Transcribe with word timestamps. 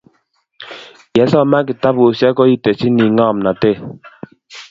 yesoman 1.17 1.67
kitabusiek 1.67 2.35
koiteshinii 2.37 3.13
ngomnotee 3.15 3.77